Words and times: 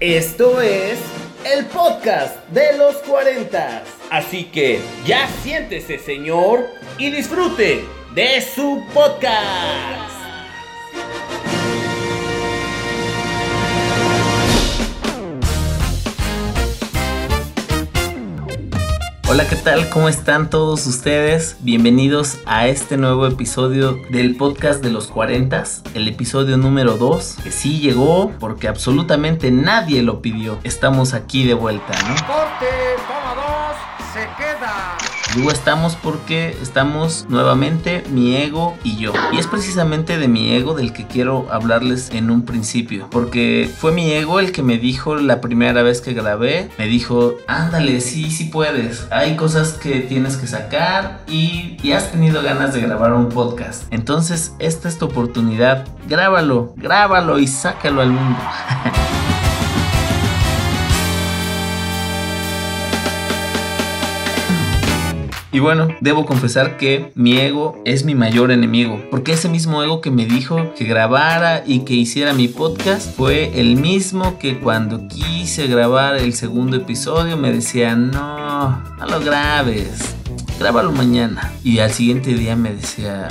Esto 0.00 0.62
es 0.62 0.98
el 1.44 1.66
podcast 1.66 2.48
de 2.48 2.74
los 2.78 2.96
40. 3.02 3.84
Así 4.10 4.44
que 4.44 4.80
ya 5.04 5.28
siéntese, 5.42 5.98
señor, 5.98 6.66
y 6.96 7.10
disfrute 7.10 7.84
de 8.14 8.40
su 8.40 8.82
podcast. 8.94 10.19
Hola, 19.32 19.46
¿qué 19.48 19.54
tal? 19.54 19.88
¿Cómo 19.90 20.08
están 20.08 20.50
todos 20.50 20.88
ustedes? 20.88 21.56
Bienvenidos 21.60 22.38
a 22.46 22.66
este 22.66 22.96
nuevo 22.96 23.28
episodio 23.28 24.02
del 24.10 24.34
podcast 24.34 24.82
de 24.82 24.90
los 24.90 25.06
40, 25.06 25.62
el 25.94 26.08
episodio 26.08 26.56
número 26.56 26.96
2, 26.96 27.36
que 27.44 27.52
sí 27.52 27.78
llegó 27.78 28.32
porque 28.40 28.66
absolutamente 28.66 29.52
nadie 29.52 30.02
lo 30.02 30.20
pidió. 30.20 30.58
Estamos 30.64 31.14
aquí 31.14 31.46
de 31.46 31.54
vuelta, 31.54 31.92
¿no? 32.08 32.14
Corte, 32.26 32.66
toma 33.06 33.72
se 34.12 34.28
queda. 34.36 35.19
Digo 35.34 35.52
estamos 35.52 35.94
porque 35.94 36.56
estamos 36.60 37.26
nuevamente 37.28 38.02
mi 38.10 38.34
ego 38.34 38.76
y 38.82 38.96
yo. 38.96 39.12
Y 39.32 39.38
es 39.38 39.46
precisamente 39.46 40.18
de 40.18 40.26
mi 40.26 40.52
ego 40.52 40.74
del 40.74 40.92
que 40.92 41.06
quiero 41.06 41.46
hablarles 41.52 42.10
en 42.10 42.32
un 42.32 42.42
principio. 42.44 43.06
Porque 43.10 43.70
fue 43.78 43.92
mi 43.92 44.10
ego 44.10 44.40
el 44.40 44.50
que 44.50 44.64
me 44.64 44.76
dijo 44.76 45.14
la 45.14 45.40
primera 45.40 45.84
vez 45.84 46.00
que 46.00 46.14
grabé. 46.14 46.70
Me 46.78 46.86
dijo, 46.86 47.36
ándale, 47.46 48.00
sí, 48.00 48.32
sí 48.32 48.46
puedes. 48.46 49.06
Hay 49.12 49.36
cosas 49.36 49.74
que 49.74 50.00
tienes 50.00 50.36
que 50.36 50.48
sacar 50.48 51.20
y, 51.28 51.76
y 51.80 51.92
has 51.92 52.10
tenido 52.10 52.42
ganas 52.42 52.74
de 52.74 52.80
grabar 52.80 53.12
un 53.12 53.28
podcast. 53.28 53.84
Entonces 53.92 54.54
esta 54.58 54.88
es 54.88 54.98
tu 54.98 55.04
oportunidad. 55.04 55.86
Grábalo, 56.08 56.74
grábalo 56.76 57.38
y 57.38 57.46
sácalo 57.46 58.00
al 58.00 58.10
mundo. 58.10 58.38
Y 65.52 65.58
bueno, 65.58 65.88
debo 66.00 66.26
confesar 66.26 66.76
que 66.76 67.10
mi 67.16 67.38
ego 67.38 67.82
es 67.84 68.04
mi 68.04 68.14
mayor 68.14 68.52
enemigo, 68.52 69.02
porque 69.10 69.32
ese 69.32 69.48
mismo 69.48 69.82
ego 69.82 70.00
que 70.00 70.12
me 70.12 70.24
dijo 70.24 70.74
que 70.74 70.84
grabara 70.84 71.64
y 71.66 71.80
que 71.80 71.94
hiciera 71.94 72.32
mi 72.32 72.46
podcast 72.46 73.16
fue 73.16 73.58
el 73.60 73.74
mismo 73.76 74.38
que 74.38 74.60
cuando 74.60 75.08
quise 75.08 75.66
grabar 75.66 76.16
el 76.16 76.34
segundo 76.34 76.76
episodio 76.76 77.36
me 77.36 77.50
decía, 77.50 77.96
no, 77.96 78.80
no 78.80 79.06
lo 79.06 79.18
grabes, 79.18 80.14
grábalo 80.60 80.92
mañana. 80.92 81.52
Y 81.64 81.80
al 81.80 81.90
siguiente 81.90 82.32
día 82.34 82.54
me 82.54 82.72
decía, 82.72 83.26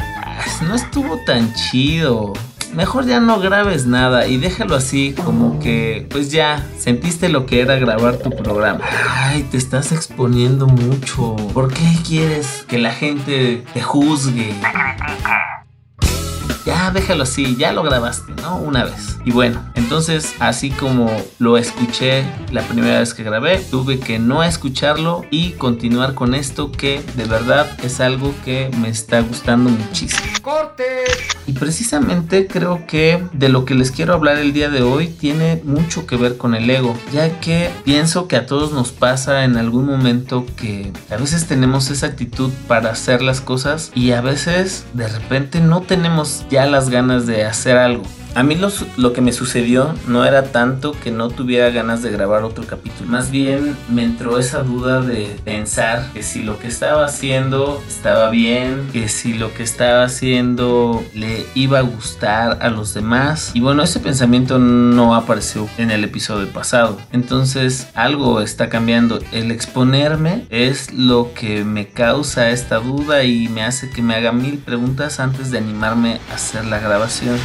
no 0.67 0.75
estuvo 0.75 1.19
tan 1.25 1.53
chido 1.53 2.33
mejor 2.73 3.05
ya 3.05 3.19
no 3.19 3.39
grabes 3.39 3.85
nada 3.85 4.27
y 4.27 4.37
déjalo 4.37 4.75
así 4.75 5.13
como 5.25 5.59
que 5.59 6.07
pues 6.09 6.31
ya 6.31 6.65
sentiste 6.77 7.29
lo 7.29 7.45
que 7.45 7.61
era 7.61 7.75
grabar 7.75 8.17
tu 8.17 8.29
programa. 8.29 8.81
Ay, 9.09 9.43
te 9.43 9.57
estás 9.57 9.91
exponiendo 9.91 10.67
mucho. 10.67 11.35
¿Por 11.53 11.73
qué 11.73 11.97
quieres 12.07 12.65
que 12.67 12.77
la 12.77 12.91
gente 12.91 13.63
te 13.73 13.81
juzgue? 13.81 14.53
Ya 16.69 16.91
déjalo 16.91 17.23
así, 17.23 17.55
ya 17.55 17.73
lo 17.73 17.81
grabaste, 17.81 18.31
¿no? 18.43 18.57
Una 18.57 18.83
vez. 18.83 19.17
Y 19.25 19.31
bueno, 19.31 19.59
entonces 19.73 20.35
así 20.39 20.69
como 20.69 21.09
lo 21.39 21.57
escuché 21.57 22.23
la 22.51 22.61
primera 22.61 22.99
vez 22.99 23.15
que 23.15 23.23
grabé, 23.23 23.57
tuve 23.57 23.99
que 23.99 24.19
no 24.19 24.43
escucharlo 24.43 25.25
y 25.31 25.53
continuar 25.53 26.13
con 26.13 26.35
esto 26.35 26.71
que 26.71 27.01
de 27.15 27.25
verdad 27.25 27.67
es 27.83 27.99
algo 27.99 28.35
que 28.45 28.69
me 28.79 28.89
está 28.89 29.21
gustando 29.21 29.71
muchísimo. 29.71 30.21
Corte. 30.43 30.83
Y 31.47 31.53
precisamente 31.53 32.45
creo 32.45 32.85
que 32.85 33.23
de 33.33 33.49
lo 33.49 33.65
que 33.65 33.73
les 33.73 33.89
quiero 33.89 34.13
hablar 34.13 34.37
el 34.37 34.53
día 34.53 34.69
de 34.69 34.83
hoy 34.83 35.07
tiene 35.07 35.59
mucho 35.63 36.05
que 36.05 36.15
ver 36.15 36.37
con 36.37 36.53
el 36.53 36.69
ego, 36.69 36.95
ya 37.11 37.39
que 37.39 37.71
pienso 37.83 38.27
que 38.27 38.35
a 38.35 38.45
todos 38.45 38.71
nos 38.71 38.91
pasa 38.91 39.43
en 39.43 39.57
algún 39.57 39.87
momento 39.87 40.45
que 40.55 40.91
a 41.09 41.17
veces 41.17 41.47
tenemos 41.47 41.89
esa 41.89 42.05
actitud 42.05 42.51
para 42.67 42.91
hacer 42.91 43.23
las 43.23 43.41
cosas 43.41 43.91
y 43.95 44.11
a 44.11 44.21
veces 44.21 44.85
de 44.93 45.07
repente 45.07 45.59
no 45.59 45.81
tenemos 45.81 46.45
ya 46.51 46.58
las 46.65 46.89
ganas 46.89 47.25
de 47.25 47.45
hacer 47.45 47.77
algo. 47.77 48.03
A 48.35 48.43
mí 48.43 48.55
lo 48.97 49.13
que 49.13 49.21
me 49.21 49.33
sucedió 49.33 49.93
no 50.07 50.23
era 50.23 50.51
tanto 50.51 50.95
que 51.03 51.11
no 51.11 51.29
tuviera 51.29 51.69
ganas 51.71 52.01
de 52.01 52.11
grabar 52.11 52.43
otro 52.43 52.65
capítulo. 52.65 53.09
Más 53.09 53.31
bien 53.31 53.75
me 53.89 54.03
entró 54.03 54.37
esa 54.37 54.63
duda 54.63 55.01
de 55.01 55.35
pensar 55.43 56.11
que 56.13 56.23
si 56.23 56.43
lo 56.43 56.59
que 56.59 56.67
estaba 56.67 57.05
haciendo 57.05 57.81
estaba 57.87 58.29
bien, 58.29 58.87
que 58.93 59.09
si 59.09 59.33
lo 59.33 59.53
que 59.53 59.63
estaba 59.63 60.03
haciendo 60.03 61.03
le 61.13 61.45
iba 61.55 61.79
a 61.79 61.81
gustar 61.81 62.59
a 62.61 62.69
los 62.69 62.93
demás. 62.93 63.51
Y 63.53 63.61
bueno, 63.61 63.83
ese 63.83 63.99
pensamiento 63.99 64.59
no 64.59 65.15
apareció 65.15 65.67
en 65.77 65.91
el 65.91 66.03
episodio 66.03 66.47
pasado. 66.49 66.97
Entonces 67.11 67.89
algo 67.95 68.41
está 68.41 68.69
cambiando. 68.69 69.19
El 69.31 69.51
exponerme 69.51 70.45
es 70.49 70.93
lo 70.93 71.33
que 71.33 71.63
me 71.65 71.87
causa 71.87 72.51
esta 72.51 72.77
duda 72.77 73.23
y 73.23 73.49
me 73.49 73.63
hace 73.63 73.89
que 73.89 74.01
me 74.01 74.15
haga 74.15 74.31
mil 74.31 74.59
preguntas 74.59 75.19
antes 75.19 75.51
de 75.51 75.57
animarme 75.57 76.19
a 76.31 76.35
hacer 76.35 76.65
la 76.65 76.79
grabación. 76.79 77.37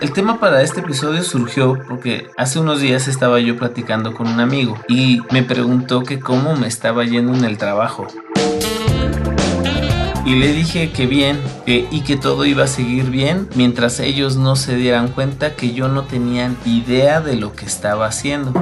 El 0.00 0.12
tema 0.12 0.38
para 0.38 0.62
este 0.62 0.80
episodio 0.80 1.24
surgió 1.24 1.76
porque 1.88 2.28
hace 2.36 2.60
unos 2.60 2.80
días 2.80 3.08
estaba 3.08 3.40
yo 3.40 3.56
platicando 3.56 4.14
con 4.14 4.28
un 4.28 4.38
amigo 4.38 4.78
y 4.88 5.22
me 5.32 5.42
preguntó 5.42 6.04
que 6.04 6.20
cómo 6.20 6.54
me 6.54 6.68
estaba 6.68 7.04
yendo 7.04 7.34
en 7.34 7.44
el 7.44 7.58
trabajo. 7.58 8.06
Y 10.24 10.36
le 10.36 10.52
dije 10.52 10.92
que 10.92 11.06
bien 11.06 11.40
y 11.66 12.02
que 12.02 12.16
todo 12.16 12.44
iba 12.44 12.64
a 12.64 12.68
seguir 12.68 13.10
bien 13.10 13.48
mientras 13.56 13.98
ellos 13.98 14.36
no 14.36 14.54
se 14.54 14.76
dieran 14.76 15.08
cuenta 15.08 15.54
que 15.54 15.72
yo 15.72 15.88
no 15.88 16.04
tenía 16.04 16.54
idea 16.64 17.20
de 17.20 17.34
lo 17.34 17.56
que 17.56 17.64
estaba 17.64 18.06
haciendo. 18.06 18.52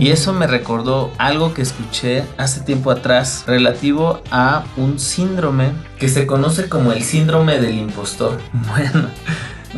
Y 0.00 0.08
eso 0.08 0.32
me 0.32 0.46
recordó 0.46 1.12
algo 1.18 1.52
que 1.52 1.62
escuché 1.62 2.24
hace 2.38 2.60
tiempo 2.60 2.90
atrás 2.90 3.44
relativo 3.46 4.22
a 4.30 4.64
un 4.76 4.98
síndrome 4.98 5.72
que 5.98 6.08
se 6.08 6.24
conoce 6.26 6.68
como 6.68 6.92
el 6.92 7.02
síndrome 7.02 7.58
del 7.58 7.76
impostor. 7.76 8.38
Bueno. 8.68 9.08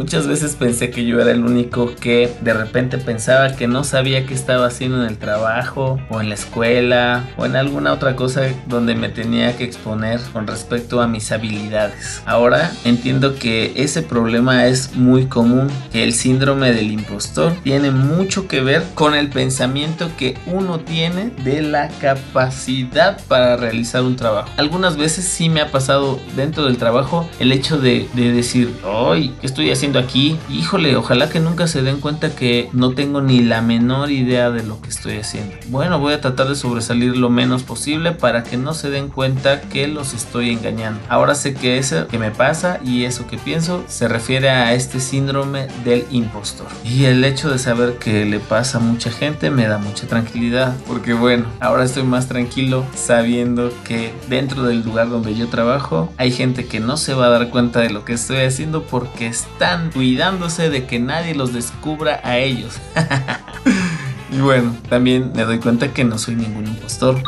Muchas 0.00 0.27
veces 0.27 0.56
pensé 0.56 0.88
que 0.88 1.05
yo 1.05 1.21
era 1.21 1.31
el 1.31 1.44
único 1.44 1.94
que 1.94 2.33
de 2.41 2.55
repente 2.55 2.97
pensaba 2.97 3.55
que 3.55 3.66
no 3.66 3.84
sabía 3.84 4.25
qué 4.25 4.33
estaba 4.33 4.66
haciendo 4.66 5.03
en 5.03 5.06
el 5.06 5.19
trabajo 5.19 6.00
o 6.09 6.22
en 6.22 6.31
la 6.31 6.37
escuela 6.37 7.28
o 7.37 7.44
en 7.44 7.55
alguna 7.55 7.93
otra 7.93 8.16
cosa 8.16 8.44
donde 8.66 8.94
me 8.94 9.10
tenía 9.10 9.59
que 9.59 9.65
exponer 9.65 10.19
con 10.33 10.47
respecto 10.47 11.03
a 11.03 11.06
mis 11.06 11.31
habilidades. 11.33 12.22
Ahora 12.25 12.72
entiendo 12.87 13.34
que 13.34 13.75
ese 13.77 14.03
problema 14.03 14.65
es 14.65 14.97
muy 14.97 15.27
común, 15.27 15.69
que 15.93 16.03
el 16.03 16.15
síndrome 16.15 16.72
del 16.72 16.91
impostor 16.93 17.53
tiene 17.62 17.91
mucho 17.91 18.49
que 18.49 18.62
ver 18.62 18.83
con 18.94 19.15
el 19.15 19.28
pensamiento 19.28 20.10
que 20.16 20.39
uno 20.47 20.81
tiene 20.81 21.31
de 21.44 21.60
la 21.60 21.89
capacidad 22.00 23.21
para 23.28 23.59
realizar 23.59 24.03
un 24.03 24.16
trabajo. 24.16 24.49
Algunas 24.56 24.97
veces 24.97 25.27
sí 25.27 25.50
me 25.50 25.60
ha 25.60 25.71
pasado 25.71 26.19
dentro 26.37 26.65
del 26.65 26.78
trabajo 26.78 27.28
el 27.39 27.53
hecho 27.53 27.77
de, 27.77 28.09
de 28.15 28.33
decir, 28.33 28.75
hoy 28.83 29.34
estoy 29.43 29.71
haciendo 29.71 29.90
aquí? 29.99 30.39
Híjole, 30.49 30.97
ojalá 30.97 31.28
que 31.28 31.41
nunca 31.41 31.67
se 31.67 31.83
den 31.83 32.01
cuenta 32.01 32.34
que 32.34 32.69
no 32.73 32.93
tengo 32.93 33.21
ni 33.21 33.41
la 33.41 33.62
menor 33.62 34.11
idea 34.11 34.51
de 34.51 34.62
lo 34.62 34.81
que 34.81 34.89
estoy 34.89 35.17
haciendo. 35.17 35.55
Bueno, 35.69 35.99
voy 35.99 36.15
a 36.15 36.21
tratar 36.21 36.49
de 36.49 36.55
sobresalir 36.55 37.17
lo 37.17 37.31
menos 37.31 37.62
posible 37.62 38.12
para 38.12 38.45
que 38.45 38.56
no 38.56 38.75
se 38.75 38.91
den 38.91 39.09
cuenta 39.09 39.61
que 39.62 39.89
los 39.89 40.15
estoy 40.15 40.51
engañando. 40.51 41.01
Ahora 41.09 41.34
sé 41.34 41.55
que 41.55 41.78
eso 41.78 42.06
que 42.09 42.19
me 42.19 42.31
pasa 42.31 42.81
y 42.84 43.05
eso 43.05 43.27
que 43.27 43.39
pienso 43.39 43.84
se 43.89 44.09
refiere 44.09 44.51
a 44.51 44.75
este 44.75 45.01
síndrome 45.01 45.69
del 45.84 46.05
impostor. 46.11 46.69
Y 46.84 47.05
el 47.05 47.25
hecho 47.25 47.51
de 47.51 47.59
saber 47.59 47.95
que 47.95 48.25
le 48.25 48.41
pasa 48.41 48.78
a 48.78 48.81
mucha 48.81 49.11
gente 49.11 49.51
me 49.51 49.67
da 49.67 49.78
mucha 49.78 50.07
tranquilidad. 50.07 50.77
Porque 50.87 51.15
bueno, 51.15 51.47
ahora 51.61 51.84
estoy 51.84 52.03
más 52.03 52.28
tranquilo 52.28 52.84
sabiendo 52.95 53.72
que 53.84 54.12
dentro 54.28 54.62
del 54.62 54.83
lugar 54.83 55.11
donde 55.11 55.34
yo 55.34 55.49
trabajo 55.49 56.12
hay 56.17 56.31
gente 56.31 56.66
que 56.66 56.81
no 56.81 56.97
se 56.97 57.15
va 57.15 57.27
a 57.27 57.31
dar 57.31 57.51
cuenta 57.51 57.81
de 57.81 57.91
lo 57.91 58.04
que 58.04 58.13
estoy 58.13 58.39
haciendo 58.39 58.83
porque 58.83 59.27
está 59.27 59.70
cuidándose 59.93 60.71
de 60.71 60.87
que 60.87 60.99
nadie 60.99 61.34
los 61.34 61.53
descubra 61.53 62.21
a 62.25 62.39
ellos. 62.39 62.75
y 64.33 64.39
bueno, 64.41 64.77
también 64.89 65.33
me 65.34 65.45
doy 65.45 65.59
cuenta 65.59 65.93
que 65.93 66.05
no 66.05 66.19
soy 66.19 66.37
ningún 66.37 66.67
impostor 66.67 67.22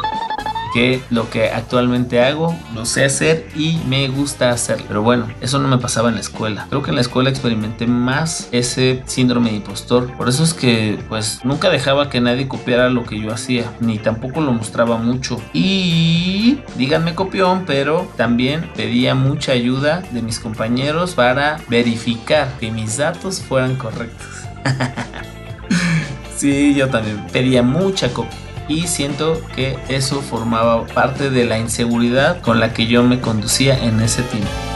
que 0.73 1.03
lo 1.11 1.31
que 1.31 1.51
actualmente 1.51 2.23
hago 2.23 2.57
lo 2.75 2.87
sé 2.87 3.05
hacer 3.05 3.49
y 3.55 3.79
me 3.89 4.09
gusta 4.09 4.51
hacer. 4.51 4.83
Pero 4.89 5.03
bueno, 5.03 5.29
eso 5.41 5.59
no 5.59 5.69
me 5.69 5.79
pasaba 5.79 6.09
en 6.09 6.17
la 6.17 6.21
escuela. 6.21 6.67
Creo 6.69 6.83
que 6.83 6.91
en 6.91 6.97
la 6.97 7.03
escuela 7.03 7.31
experimenté 7.31 7.87
más 7.87 8.49
ese 8.53 9.03
síndrome 9.07 9.51
de 9.51 9.57
impostor. 9.57 10.13
Por 10.17 10.29
eso 10.29 10.43
es 10.45 10.55
que 10.55 10.99
pues 11.09 11.41
nunca 11.45 11.71
dejaba 11.71 12.09
que 12.09 12.21
nadie 12.21 12.49
copiara 12.49 12.89
lo 12.89 13.05
que 13.05 13.21
yo 13.21 13.33
hacía, 13.33 13.65
ni 13.81 13.99
tampoco 13.99 14.41
lo 14.41 14.53
mostraba 14.53 14.97
mucho. 14.97 15.41
Y 15.53 16.61
díganme 16.77 17.15
copión, 17.15 17.65
pero 17.67 18.09
también 18.17 18.71
pedía 18.75 19.15
mucha 19.15 19.53
ayuda 19.53 20.03
de 20.11 20.23
mis 20.23 20.41
compañeros 20.41 21.15
para 21.15 21.59
verificar 21.69 22.49
que 22.59 22.71
mis 22.71 22.97
datos 22.97 23.41
fueran 23.41 23.77
correctos. 23.77 24.29
sí, 26.37 26.75
yo 26.75 26.89
también 26.89 27.27
pedía 27.33 27.63
mucha 27.63 28.13
copia 28.13 28.51
y 28.73 28.87
siento 28.87 29.41
que 29.55 29.79
eso 29.89 30.23
formaba 30.23 30.87
parte 30.87 31.31
de 31.31 31.45
la 31.45 31.59
inseguridad 31.59 32.41
con 32.41 32.59
la 32.59 32.73
que 32.73 32.87
yo 32.87 33.03
me 33.03 33.21
conducía 33.21 33.79
en 33.85 34.01
ese 34.01 34.23
tiempo. 34.23 34.72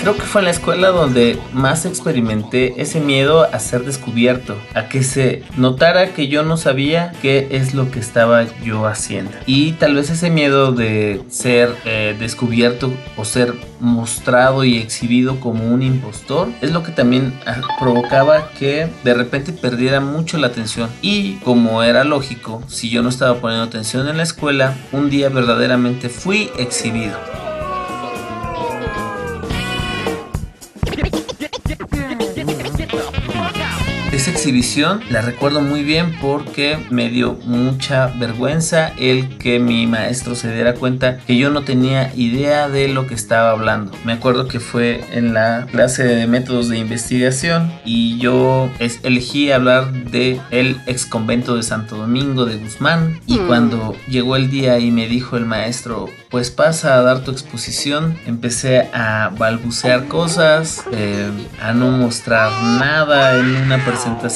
Creo 0.00 0.16
que 0.16 0.22
fue 0.22 0.40
en 0.40 0.46
la 0.46 0.50
escuela 0.50 0.88
donde 0.88 1.38
más 1.52 1.84
experimenté 1.84 2.80
ese 2.80 3.00
miedo 3.00 3.44
a 3.44 3.58
ser 3.58 3.84
descubierto, 3.84 4.56
a 4.74 4.88
que 4.88 5.02
se 5.02 5.42
notara 5.56 6.14
que 6.14 6.28
yo 6.28 6.42
no 6.42 6.56
sabía 6.56 7.12
qué 7.20 7.48
es 7.50 7.74
lo 7.74 7.90
que 7.90 8.00
estaba 8.00 8.44
yo 8.64 8.86
haciendo. 8.86 9.32
Y 9.44 9.72
tal 9.72 9.94
vez 9.94 10.08
ese 10.08 10.30
miedo 10.30 10.72
de 10.72 11.20
ser 11.28 11.76
eh, 11.84 12.16
descubierto 12.18 12.92
o 13.16 13.24
ser 13.26 13.54
mostrado 13.78 14.64
y 14.64 14.78
exhibido 14.78 15.38
como 15.38 15.66
un 15.66 15.82
impostor 15.82 16.48
es 16.60 16.72
lo 16.72 16.82
que 16.82 16.92
también 16.92 17.38
ah, 17.46 17.60
provocaba 17.78 18.50
que 18.58 18.88
de 19.04 19.14
repente 19.14 19.52
perdiera 19.52 20.00
mucho 20.00 20.38
la 20.38 20.48
atención 20.48 20.90
y 21.00 21.36
como 21.36 21.82
era 21.82 22.04
lógico 22.04 22.62
si 22.68 22.90
yo 22.90 23.02
no 23.02 23.08
estaba 23.08 23.40
poniendo 23.40 23.64
atención 23.64 24.06
en 24.08 24.18
la 24.18 24.22
escuela 24.22 24.76
un 24.92 25.08
día 25.08 25.30
verdaderamente 25.30 26.10
fui 26.10 26.50
exhibido 26.58 27.39
exhibición 34.40 35.02
la 35.10 35.20
recuerdo 35.20 35.60
muy 35.60 35.82
bien 35.82 36.16
porque 36.18 36.78
me 36.88 37.10
dio 37.10 37.34
mucha 37.44 38.06
vergüenza 38.06 38.90
el 38.98 39.36
que 39.36 39.58
mi 39.58 39.86
maestro 39.86 40.34
se 40.34 40.50
diera 40.50 40.72
cuenta 40.72 41.18
que 41.26 41.36
yo 41.36 41.50
no 41.50 41.60
tenía 41.60 42.10
idea 42.14 42.70
de 42.70 42.88
lo 42.88 43.06
que 43.06 43.12
estaba 43.12 43.50
hablando. 43.50 43.92
Me 44.06 44.14
acuerdo 44.14 44.48
que 44.48 44.58
fue 44.58 45.04
en 45.12 45.34
la 45.34 45.66
clase 45.70 46.04
de 46.04 46.26
métodos 46.26 46.70
de 46.70 46.78
investigación 46.78 47.70
y 47.84 48.16
yo 48.18 48.70
elegí 49.02 49.52
hablar 49.52 49.92
de 49.92 50.40
el 50.50 50.80
ex 50.86 51.04
convento 51.04 51.54
de 51.56 51.62
Santo 51.62 51.98
Domingo 51.98 52.46
de 52.46 52.56
Guzmán 52.56 53.20
y 53.26 53.40
mm. 53.40 53.46
cuando 53.46 53.94
llegó 54.08 54.36
el 54.36 54.50
día 54.50 54.78
y 54.78 54.90
me 54.90 55.06
dijo 55.06 55.36
el 55.36 55.44
maestro 55.44 56.08
pues 56.30 56.50
pasa 56.50 56.94
a 56.94 57.02
dar 57.02 57.24
tu 57.24 57.30
exposición 57.32 58.16
empecé 58.26 58.88
a 58.94 59.32
balbucear 59.36 60.06
cosas 60.06 60.84
eh, 60.92 61.28
a 61.60 61.72
no 61.72 61.90
mostrar 61.90 62.52
nada 62.62 63.36
en 63.36 63.56
una 63.56 63.84
presentación 63.84 64.29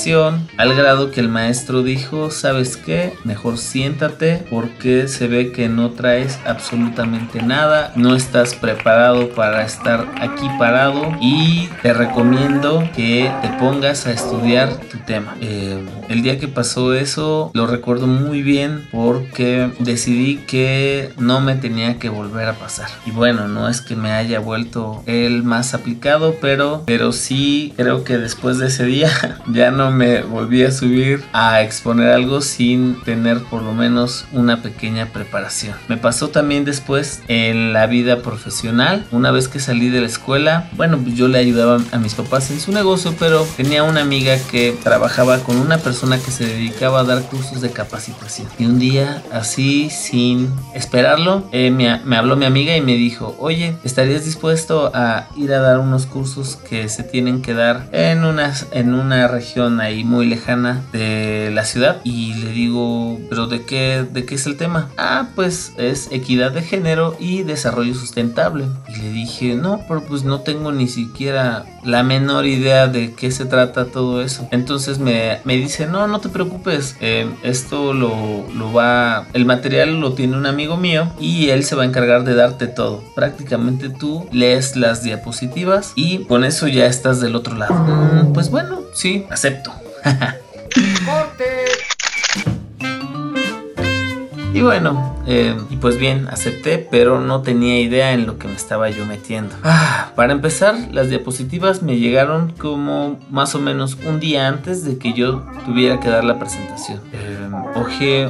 al 0.57 0.75
grado 0.75 1.13
que 1.13 1.21
el 1.21 1.29
maestro 1.29 1.85
dijo, 1.85 2.33
¿sabes 2.33 2.77
qué? 2.77 3.13
Mejor 3.23 3.59
siéntate 3.59 4.45
porque 4.51 5.07
se 5.07 5.29
ve 5.29 5.53
que 5.53 5.69
no 5.69 5.91
traes 5.91 6.41
absolutamente 6.45 7.41
nada, 7.43 7.93
no 7.95 8.17
estás 8.17 8.57
preparado 8.57 9.29
para 9.31 9.65
estar 9.65 10.05
aquí 10.21 10.49
parado 10.59 11.13
y 11.21 11.69
te 11.81 11.95
recomiendo 11.95 12.83
que 12.97 13.31
te 13.41 13.49
pongas 13.61 14.09
a 14.09 14.13
estudiar 14.13 14.75
tu 14.91 14.99
tema. 14.99 15.37
Eh, 15.41 15.79
el 16.09 16.23
día 16.23 16.41
que 16.41 16.49
pasó 16.49 16.93
eso 16.93 17.53
lo 17.55 17.69
recuerdo 17.69 18.09
muy 18.09 18.43
bien 18.43 18.89
porque 18.91 19.71
decidí 19.79 20.39
que 20.39 21.13
no 21.19 21.41
me 21.41 21.55
tenía 21.55 22.01
que 22.01 22.09
volver 22.09 22.49
a 22.49 22.55
pasar. 22.55 22.89
Y 23.07 23.13
bueno, 23.13 23.47
no 23.47 23.69
es 23.69 23.81
que 23.81 23.95
me 23.95 24.11
haya 24.11 24.41
vuelto 24.41 25.05
el 25.07 25.45
más 25.45 25.73
aplicado, 25.73 26.35
pero, 26.41 26.83
pero 26.85 27.13
sí 27.13 27.73
creo 27.77 28.03
que 28.03 28.19
después 28.19 28.59
de 28.59 28.67
ese 28.67 28.85
día 28.87 29.09
ya 29.47 29.71
no 29.71 29.84
me 29.91 30.23
volví 30.23 30.65
a 30.65 30.71
subir 30.71 31.23
a 31.33 31.63
exponer 31.63 32.11
algo 32.11 32.41
sin 32.41 33.01
tener 33.03 33.41
por 33.43 33.63
lo 33.63 33.73
menos 33.73 34.27
una 34.33 34.63
pequeña 34.63 35.07
preparación. 35.07 35.77
Me 35.89 35.97
pasó 35.97 36.29
también 36.29 36.65
después 36.65 37.23
en 37.29 37.73
la 37.73 37.87
vida 37.87 38.23
profesional. 38.23 39.07
Una 39.11 39.31
vez 39.31 39.49
que 39.49 39.61
salí 39.61 39.89
de 39.91 40.01
la 40.01 40.07
escuela, 40.07 40.69
bueno, 40.77 40.99
pues 40.99 41.15
yo 41.17 41.29
le 41.29 41.39
ayudaba 41.39 41.81
a 41.93 41.99
mis 41.99 42.15
papás 42.15 42.51
en 42.51 42.61
su 42.61 42.73
negocio, 42.73 43.15
pero 43.19 43.47
tenía 43.57 43.83
una 43.83 44.01
amiga 44.01 44.37
que 44.51 44.77
trabajaba 44.83 45.39
con 45.39 45.57
una 45.57 45.79
persona 45.79 46.19
que 46.19 46.31
se 46.31 46.47
dedicaba 46.47 47.01
a 47.01 47.05
dar 47.05 47.23
cursos 47.23 47.61
de 47.61 47.71
capacitación. 47.71 48.49
Y 48.59 48.67
un 48.67 48.79
día, 48.79 49.23
así, 49.33 49.91
sin 49.91 50.53
esperarlo, 50.75 51.45
eh, 51.53 51.71
me, 51.71 52.01
me 52.05 52.17
habló 52.17 52.37
mi 52.37 52.45
amiga 52.45 52.77
y 52.77 52.81
me 52.81 52.95
dijo, 52.95 53.37
oye, 53.39 53.77
¿estarías 53.85 54.25
dispuesto 54.25 54.91
a 54.95 55.27
ir 55.37 55.53
a 55.53 55.61
dar 55.61 55.79
unos 55.79 56.07
cursos 56.07 56.57
que 56.57 56.89
se 56.89 57.03
tienen 57.03 57.43
que 57.43 57.55
dar 57.55 57.89
en, 57.93 58.25
unas, 58.25 58.67
en 58.73 58.95
una 58.95 59.29
región? 59.29 59.74
Ahí 59.81 60.05
muy 60.05 60.27
lejana 60.27 60.83
de 60.93 61.51
la 61.53 61.65
ciudad 61.65 62.01
y 62.05 62.35
le 62.35 62.51
digo, 62.51 63.19
pero 63.29 63.47
¿de 63.47 63.65
qué, 63.65 64.05
de 64.11 64.25
qué 64.25 64.35
es 64.35 64.47
el 64.47 64.57
tema? 64.57 64.91
Ah, 64.97 65.29
pues 65.35 65.73
es 65.77 66.09
equidad 66.13 66.53
de 66.53 66.63
género 66.63 67.17
y 67.19 67.43
desarrollo 67.43 67.95
sustentable. 67.95 68.67
Y 68.89 69.01
le 69.01 69.11
dije, 69.11 69.55
no, 69.55 69.81
pero 69.89 70.03
pues 70.05 70.25
no 70.25 70.41
tengo 70.41 70.73
ni 70.73 70.89
siquiera 70.89 71.65
la 71.85 72.03
menor 72.03 72.47
idea 72.47 72.89
de 72.89 73.13
qué 73.13 73.31
se 73.31 73.45
trata 73.45 73.87
todo 73.87 74.23
eso. 74.23 74.49
Entonces 74.51 74.99
me, 74.99 75.41
me 75.45 75.57
dice, 75.57 75.87
no, 75.87 76.07
no 76.07 76.21
te 76.21 76.29
preocupes, 76.29 76.97
eh, 77.01 77.29
esto 77.43 77.93
lo, 77.93 78.45
lo 78.55 78.73
va, 78.73 79.27
el 79.33 79.45
material 79.45 80.01
lo 80.01 80.15
tiene 80.15 80.37
un 80.37 80.47
amigo 80.47 80.77
mío 80.77 81.11
y 81.21 81.51
él 81.51 81.65
se 81.65 81.77
va 81.77 81.83
a 81.83 81.87
encargar 81.87 82.25
de 82.25 82.35
darte 82.35 82.67
todo. 82.67 83.03
Prácticamente 83.15 83.89
tú 83.89 84.27
lees 84.33 84.77
las 84.77 85.03
diapositivas 85.03 85.93
y 85.95 86.25
con 86.25 86.45
eso 86.45 86.69
ya 86.69 86.87
estás 86.87 87.21
del 87.21 87.37
otro 87.37 87.57
lado. 87.57 87.75
Mm, 87.75 88.33
pues 88.33 88.51
bueno, 88.51 88.81
sí, 88.93 89.27
acepto. 89.31 89.64
y 94.53 94.61
bueno, 94.61 95.14
eh, 95.27 95.57
y 95.71 95.77
pues 95.77 95.99
bien, 95.99 96.29
acepté, 96.29 96.79
pero 96.79 97.21
no 97.21 97.43
tenía 97.43 97.81
idea 97.81 98.13
en 98.13 98.27
lo 98.27 98.39
que 98.39 98.49
me 98.49 98.55
estaba 98.55 98.91
yo 98.91 99.07
metiendo. 99.07 99.55
Ah, 99.63 100.13
para 100.17 100.33
empezar, 100.33 100.77
las 100.93 101.09
diapositivas 101.09 101.83
me 101.83 101.99
llegaron 101.99 102.53
como 102.53 103.19
más 103.31 103.55
o 103.55 103.61
menos 103.61 103.97
un 104.07 104.21
día 104.21 104.49
antes 104.49 104.85
de 104.85 104.99
que 104.99 105.13
yo 105.13 105.45
tuviera 105.65 106.01
que 106.01 106.09
dar 106.09 106.25
la 106.25 106.39
presentación. 106.39 107.01
Eh, 107.13 107.35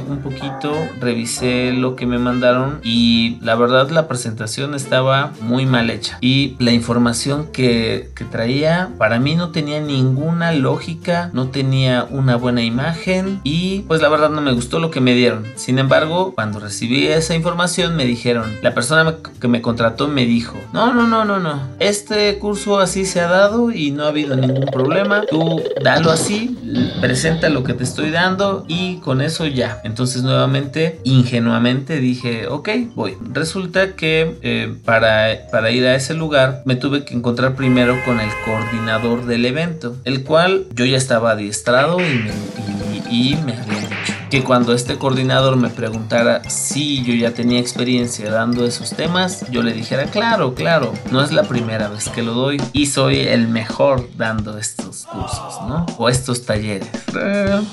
un 0.07 0.19
poquito, 0.19 0.73
revisé 0.99 1.71
lo 1.71 1.95
que 1.95 2.05
me 2.05 2.17
mandaron 2.17 2.79
y 2.83 3.37
la 3.41 3.55
verdad 3.55 3.89
la 3.89 4.07
presentación 4.07 4.75
estaba 4.75 5.31
muy 5.41 5.65
mal 5.65 5.89
hecha. 5.89 6.17
Y 6.21 6.55
la 6.59 6.71
información 6.71 7.47
que, 7.51 8.09
que 8.15 8.25
traía 8.25 8.89
para 8.97 9.19
mí 9.19 9.35
no 9.35 9.49
tenía 9.49 9.79
ninguna 9.79 10.51
lógica, 10.51 11.29
no 11.33 11.49
tenía 11.49 12.05
una 12.09 12.35
buena 12.35 12.63
imagen 12.63 13.39
y 13.43 13.81
pues 13.81 14.01
la 14.01 14.09
verdad 14.09 14.29
no 14.29 14.41
me 14.41 14.53
gustó 14.53 14.79
lo 14.79 14.91
que 14.91 15.01
me 15.01 15.13
dieron. 15.13 15.45
Sin 15.55 15.79
embargo, 15.79 16.33
cuando 16.35 16.59
recibí 16.59 16.84
vi 16.87 17.07
esa 17.07 17.35
información 17.35 17.95
me 17.95 18.05
dijeron, 18.05 18.57
la 18.61 18.73
persona 18.73 19.15
que 19.39 19.47
me 19.47 19.61
contrató 19.61 20.07
me 20.07 20.25
dijo, 20.25 20.57
no, 20.73 20.93
no, 20.93 21.07
no, 21.07 21.25
no, 21.25 21.39
no, 21.39 21.61
este 21.79 22.37
curso 22.39 22.79
así 22.79 23.05
se 23.05 23.21
ha 23.21 23.27
dado 23.27 23.71
y 23.71 23.91
no 23.91 24.05
ha 24.05 24.09
habido 24.09 24.35
ningún 24.35 24.65
problema, 24.65 25.23
tú 25.29 25.61
dalo 25.83 26.11
así, 26.11 26.57
presenta 27.01 27.49
lo 27.49 27.63
que 27.63 27.73
te 27.73 27.83
estoy 27.83 28.11
dando 28.11 28.65
y 28.67 28.97
con 28.97 29.21
eso 29.21 29.45
ya. 29.45 29.81
Entonces 29.83 30.23
nuevamente, 30.23 30.99
ingenuamente 31.03 31.99
dije, 31.99 32.47
ok, 32.47 32.69
voy. 32.95 33.17
Resulta 33.31 33.95
que 33.95 34.37
eh, 34.41 34.75
para, 34.83 35.47
para 35.51 35.71
ir 35.71 35.85
a 35.85 35.95
ese 35.95 36.13
lugar 36.13 36.61
me 36.65 36.75
tuve 36.75 37.05
que 37.05 37.13
encontrar 37.13 37.55
primero 37.55 37.97
con 38.05 38.19
el 38.19 38.29
coordinador 38.43 39.25
del 39.25 39.45
evento, 39.45 39.95
el 40.03 40.23
cual 40.23 40.65
yo 40.73 40.85
ya 40.85 40.97
estaba 40.97 41.31
adiestrado 41.31 41.99
y 41.99 42.03
me, 42.03 42.31
y, 43.09 43.31
y 43.31 43.35
me 43.45 43.53
había 43.53 43.84
que 44.29 44.43
cuando 44.43 44.73
este 44.73 44.97
coordinador 44.97 45.55
me 45.55 45.69
preguntara 45.69 46.41
si 46.49 47.03
yo 47.03 47.13
ya 47.13 47.31
tenía 47.33 47.59
experiencia 47.59 48.29
dando 48.31 48.65
esos 48.65 48.91
temas, 48.91 49.49
yo 49.51 49.61
le 49.63 49.73
dijera, 49.73 50.05
claro, 50.05 50.53
claro, 50.53 50.93
no 51.11 51.21
es 51.21 51.31
la 51.31 51.43
primera 51.43 51.87
vez 51.89 52.09
que 52.09 52.23
lo 52.23 52.33
doy 52.33 52.61
y 52.73 52.87
soy 52.87 53.19
el 53.19 53.47
mejor 53.47 54.07
dando 54.17 54.57
estos 54.57 55.05
cursos, 55.05 55.61
¿no? 55.67 55.85
O 55.97 56.09
estos 56.09 56.45
talleres. 56.45 56.89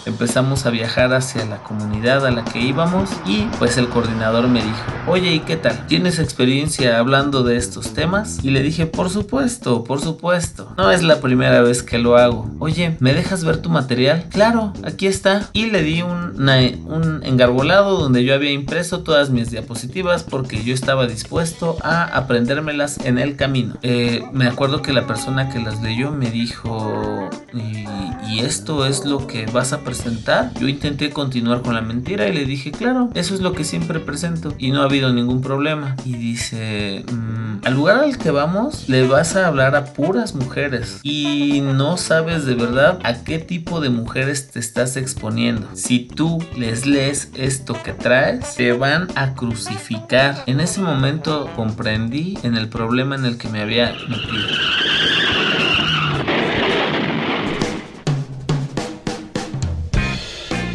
Empezamos 0.06 0.66
a 0.66 0.71
viajar 0.71 1.12
hacia 1.14 1.44
la 1.44 1.62
comunidad 1.62 2.26
a 2.26 2.30
la 2.30 2.44
que 2.44 2.61
íbamos 2.61 3.11
y 3.26 3.42
pues 3.59 3.76
el 3.78 3.88
coordinador 3.88 4.49
me 4.49 4.62
dijo, 4.62 4.82
oye, 5.06 5.32
¿y 5.32 5.40
qué 5.40 5.56
tal? 5.56 5.87
¿Tienes 5.87 6.18
experiencia 6.18 6.99
hablando 6.99 7.42
de 7.42 7.56
estos 7.56 7.94
temas? 7.94 8.38
Y 8.42 8.50
le 8.50 8.62
dije, 8.62 8.87
por 8.87 9.11
supuesto, 9.11 9.85
por 9.85 10.00
supuesto. 10.00 10.73
No 10.76 10.90
es 10.90 11.02
la 11.02 11.21
primera 11.21 11.62
vez 11.62 11.82
que 11.82 11.99
lo 11.99 12.16
hago. 12.16 12.50
Oye, 12.59 12.97
¿me 13.00 13.14
dejas 13.14 13.44
ver 13.44 13.59
tu 13.59 13.71
material? 13.71 14.26
Claro, 14.30 14.73
aquí 14.85 15.06
está. 15.06 15.49
Y 15.52 15.66
le 15.66 15.82
di 15.82 16.02
un 16.02 16.41
un 16.49 17.20
engarbolado 17.25 17.99
donde 17.99 18.25
yo 18.25 18.34
había 18.34 18.50
impreso 18.50 19.02
todas 19.02 19.30
mis 19.30 19.50
diapositivas 19.50 20.22
porque 20.25 20.62
yo 20.62 20.75
estaba 20.75 21.06
dispuesto 21.06 21.76
a 21.82 22.04
aprendérmelas 22.04 22.99
en 23.04 23.18
el 23.18 23.37
camino. 23.37 23.75
Eh, 23.82 24.25
me 24.32 24.46
acuerdo 24.46 24.82
que 24.82 24.92
la 24.92 25.06
persona 25.06 25.50
que 25.50 25.61
las 25.61 25.82
leyó 25.82 26.11
me 26.11 26.30
dijo, 26.30 27.30
¿Y, 27.54 27.87
¿y 28.28 28.40
esto 28.40 28.87
es 28.87 29.04
lo 29.04 29.26
que 29.26 29.46
vas 29.46 29.72
a 29.72 29.80
presentar? 29.80 30.52
Yo 30.58 30.68
intenté 30.68 31.11
continuar 31.11 31.62
con 31.62 31.75
la 31.75 31.82
mentira 31.82 32.28
y 32.28 32.32
le 32.32 32.44
dije, 32.44 32.72
claro, 32.72 33.11
eso 33.14 33.34
es 33.34 33.40
lo 33.40 33.52
que 33.52 33.64
siempre 33.64 34.00
presento 34.00 34.54
y 34.58 34.70
no 34.70 34.82
ha 34.82 34.84
habido 34.84 35.12
ningún 35.12 35.42
problema. 35.42 35.96
Y 36.04 36.14
dice, 36.14 37.04
mm, 37.12 37.66
al 37.66 37.75
lugar 37.75 37.99
al 37.99 38.18
que 38.18 38.30
vamos 38.30 38.88
le 38.88 39.06
vas 39.06 39.37
a 39.37 39.46
hablar 39.46 39.76
a 39.76 39.84
puras 39.92 40.34
mujeres 40.34 41.00
y 41.02 41.61
no 41.61 41.96
sabes 41.96 42.44
de 42.44 42.54
verdad 42.54 42.99
a 43.04 43.22
qué 43.25 43.38
tipo 43.38 43.80
de 43.80 43.90
mujeres 43.90 44.50
te 44.50 44.58
estás 44.58 44.96
exponiendo. 44.96 45.68
Si 45.75 46.00
tú 46.00 46.31
les 46.56 46.86
lees 46.86 47.30
esto 47.34 47.74
que 47.82 47.92
traes, 47.92 48.54
te 48.56 48.72
van 48.72 49.08
a 49.14 49.34
crucificar. 49.34 50.44
En 50.46 50.60
ese 50.60 50.80
momento 50.80 51.50
comprendí 51.56 52.38
en 52.42 52.56
el 52.56 52.68
problema 52.68 53.14
en 53.14 53.24
el 53.24 53.38
que 53.38 53.48
me 53.48 53.60
había 53.60 53.94
metido. 54.08 54.48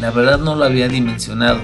La 0.00 0.10
verdad 0.10 0.38
no 0.38 0.54
lo 0.54 0.64
había 0.64 0.88
dimensionado. 0.88 1.60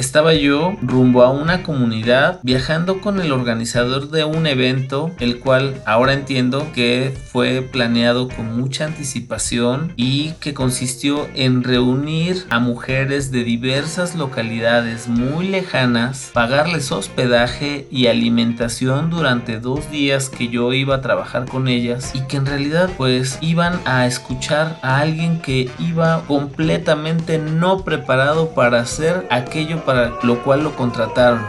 Estaba 0.00 0.32
yo 0.32 0.78
rumbo 0.80 1.24
a 1.24 1.30
una 1.30 1.62
comunidad 1.62 2.40
viajando 2.42 3.02
con 3.02 3.20
el 3.20 3.32
organizador 3.32 4.08
de 4.08 4.24
un 4.24 4.46
evento, 4.46 5.10
el 5.18 5.40
cual 5.40 5.82
ahora 5.84 6.14
entiendo 6.14 6.66
que 6.74 7.14
fue 7.30 7.60
planeado 7.60 8.28
con 8.28 8.58
mucha 8.58 8.86
anticipación 8.86 9.92
y 9.96 10.30
que 10.40 10.54
consistió 10.54 11.28
en 11.34 11.62
reunir 11.62 12.46
a 12.48 12.60
mujeres 12.60 13.30
de 13.30 13.44
diversas 13.44 14.14
localidades 14.14 15.06
muy 15.06 15.48
lejanas, 15.48 16.30
pagarles 16.32 16.92
hospedaje 16.92 17.86
y 17.90 18.06
alimentación 18.06 19.10
durante 19.10 19.60
dos 19.60 19.90
días 19.90 20.30
que 20.30 20.48
yo 20.48 20.72
iba 20.72 20.94
a 20.94 21.02
trabajar 21.02 21.44
con 21.44 21.68
ellas 21.68 22.12
y 22.14 22.22
que 22.22 22.38
en 22.38 22.46
realidad 22.46 22.88
pues 22.96 23.36
iban 23.42 23.78
a 23.84 24.06
escuchar 24.06 24.78
a 24.80 25.00
alguien 25.00 25.42
que 25.42 25.68
iba 25.78 26.22
completamente 26.26 27.36
no 27.36 27.84
preparado 27.84 28.54
para 28.54 28.80
hacer 28.80 29.26
aquello 29.28 29.84
para 29.84 29.89
lo 30.22 30.42
cual 30.42 30.64
lo 30.64 30.74
contrataron. 30.76 31.44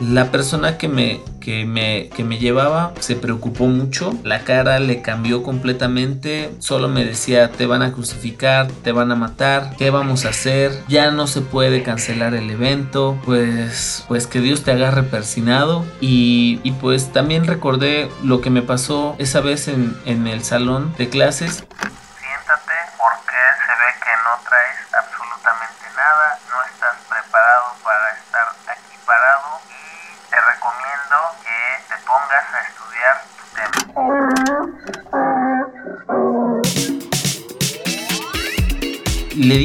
La 0.00 0.30
persona 0.30 0.78
que 0.78 0.86
me, 0.86 1.22
que 1.40 1.64
me, 1.64 2.08
que 2.10 2.22
me 2.22 2.38
llevaba 2.38 2.92
se 3.00 3.16
preocupó 3.16 3.66
mucho, 3.66 4.12
la 4.22 4.44
cara 4.44 4.78
le 4.78 5.02
cambió 5.02 5.42
completamente, 5.42 6.52
solo 6.60 6.88
me 6.88 7.04
decía 7.04 7.50
te 7.50 7.66
van 7.66 7.82
a 7.82 7.92
crucificar, 7.92 8.68
te 8.84 8.92
van 8.92 9.10
a 9.10 9.16
matar, 9.16 9.74
¿qué 9.76 9.90
vamos 9.90 10.24
a 10.24 10.28
hacer? 10.28 10.70
Ya 10.86 11.10
no 11.10 11.26
se 11.26 11.40
puede 11.40 11.82
cancelar 11.82 12.34
el 12.34 12.48
evento, 12.50 13.18
pues, 13.24 14.04
pues 14.06 14.28
que 14.28 14.40
Dios 14.40 14.62
te 14.62 14.70
agarre 14.70 15.02
persinado 15.02 15.84
y, 16.00 16.58
pues 16.80 17.12
también 17.12 17.46
recordé 17.46 18.08
lo 18.22 18.40
que 18.40 18.50
me 18.50 18.62
pasó 18.62 19.16
esa 19.18 19.40
vez 19.40 19.66
en, 19.66 19.98
en 20.04 20.28
el 20.28 20.44
salón 20.44 20.94
de 20.96 21.08
clases. 21.08 21.64
Siéntate 21.64 22.74
porque 22.98 23.38
se 23.64 23.72
ve 23.72 23.90
que 24.04 24.14
no 24.22 24.48
traes 24.48 24.76
absolutamente 24.92 25.77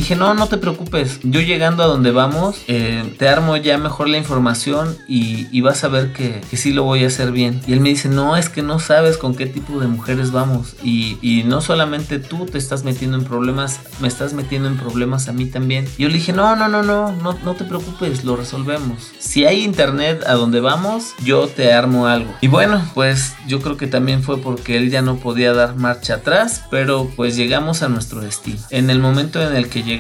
dije, 0.04 0.16
no, 0.18 0.34
no 0.34 0.48
te 0.48 0.58
preocupes. 0.58 1.20
Yo 1.24 1.40
llegando 1.40 1.82
a 1.82 1.88
donde 1.88 2.12
vamos, 2.12 2.62
eh, 2.68 3.16
te 3.18 3.30
armo 3.30 3.56
ya 3.56 3.78
mejor 3.78 4.10
la 4.10 4.18
información 4.18 4.98
y, 5.08 5.62
vas 5.62 5.86
a 5.86 5.88
ver 5.88 6.12
que, 6.12 6.42
que, 6.50 6.58
sí 6.58 6.74
lo 6.74 6.84
voy 6.84 7.06
a 7.06 7.08
hacer 7.08 7.32
bien. 7.32 7.62
Y 7.66 7.72
él 7.72 7.80
me 7.80 7.88
dice, 7.88 8.10
no, 8.10 8.36
es 8.36 8.50
que 8.50 8.62
no 8.62 8.80
sabes 8.80 9.18
con 9.18 9.34
qué 9.34 9.46
tipo 9.46 9.80
de 9.80 9.88
mujeres 9.88 10.32
vamos. 10.32 10.76
Y, 10.84 11.18
y 11.22 11.44
no 11.46 11.62
solamente 11.62 12.20
tú 12.20 12.46
te 12.46 12.58
estás 12.58 12.84
metiendo 12.84 13.18
en 13.18 13.24
problemas, 13.24 13.80
me 14.02 14.10
estás 14.10 14.34
metiendo 14.34 14.68
en 14.68 14.76
problemas 14.76 15.30
a 15.30 15.32
mí 15.32 15.46
también. 15.46 15.88
Y 15.98 16.04
yo 16.04 16.10
le 16.10 16.16
dije, 16.16 16.34
no, 16.34 16.58
no, 16.58 16.68
no, 16.68 16.84
no, 16.84 17.14
no, 17.14 17.40
no 17.42 17.54
te 17.54 17.64
preocupes, 17.64 18.26
lo 18.26 18.36
resolvemos. 18.36 19.14
Si 19.20 19.46
hay 19.46 19.64
internet 19.64 20.24
a 20.28 20.34
donde 20.34 20.60
vamos, 20.60 21.14
yo 21.24 21.48
te 21.48 21.72
armo 21.72 22.08
algo. 22.08 22.34
Y 22.42 22.50
bueno, 22.50 22.84
pues 22.94 23.36
yo 23.48 23.62
creo 23.62 23.78
que 23.78 23.88
también 23.88 24.22
fue 24.22 24.38
porque 24.38 24.76
él 24.76 24.92
ya 24.92 25.02
no 25.02 25.16
podía 25.16 25.54
dar 25.54 25.78
marcha 25.78 26.16
atrás, 26.16 26.64
pero 26.70 27.10
pues 27.16 27.38
llegamos 27.38 27.84
a 27.84 27.88
nuestro 27.88 28.20
destino. 28.20 28.60
En 28.70 28.90
el 28.90 29.00
momento 29.00 29.42
en 29.42 29.56
el 29.56 29.70
que 29.70 29.82
llegamos, 29.82 29.93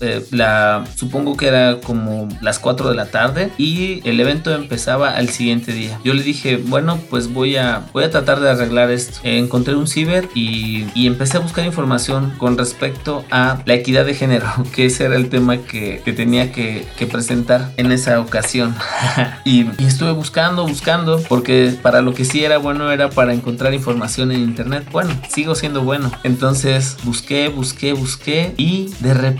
eh, 0.00 0.24
la, 0.30 0.84
supongo 0.96 1.36
que 1.36 1.48
era 1.48 1.80
como 1.80 2.28
las 2.40 2.58
4 2.58 2.88
de 2.88 2.94
la 2.94 3.06
tarde 3.06 3.50
y 3.58 4.00
el 4.08 4.20
evento 4.20 4.54
empezaba 4.54 5.10
al 5.10 5.28
siguiente 5.28 5.72
día. 5.72 5.98
Yo 6.04 6.14
le 6.14 6.22
dije, 6.22 6.56
bueno, 6.56 6.98
pues 7.10 7.32
voy 7.32 7.56
a, 7.56 7.82
voy 7.92 8.04
a 8.04 8.10
tratar 8.10 8.40
de 8.40 8.50
arreglar 8.50 8.90
esto. 8.90 9.18
Eh, 9.22 9.38
encontré 9.38 9.74
un 9.74 9.86
ciber 9.86 10.28
y, 10.34 10.86
empecé 11.06 11.36
a 11.36 11.40
buscar 11.40 11.64
información 11.66 12.32
con 12.38 12.56
respecto 12.56 13.24
a 13.30 13.62
la 13.66 13.74
equidad 13.74 14.06
de 14.06 14.14
género, 14.14 14.46
que 14.74 14.86
ese 14.86 15.04
era 15.04 15.16
el 15.16 15.28
tema 15.28 15.58
que, 15.58 16.02
tenía 16.16 16.50
que, 16.50 16.86
que, 16.96 17.06
presentar 17.06 17.70
en 17.76 17.92
esa 17.92 18.20
ocasión. 18.20 18.74
y, 19.44 19.66
y 19.78 19.86
estuve 19.86 20.12
buscando, 20.12 20.66
buscando, 20.66 21.22
porque 21.28 21.74
para 21.82 22.00
lo 22.00 22.14
que 22.14 22.24
sí 22.24 22.44
era 22.44 22.58
bueno 22.58 22.90
era 22.90 23.10
para 23.10 23.34
encontrar 23.34 23.74
información 23.74 24.32
en 24.32 24.40
internet. 24.40 24.88
Bueno, 24.90 25.10
sigo 25.28 25.54
siendo 25.54 25.82
bueno. 25.82 26.10
Entonces 26.22 26.96
busqué, 27.04 27.48
busqué, 27.48 27.92
busqué 27.92 28.54
y 28.56 28.90
de 29.00 29.14
repente, 29.14 29.33